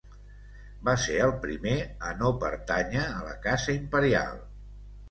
[0.87, 1.75] Va ser el primer
[2.09, 4.47] a no pertànyer a la casa imperial.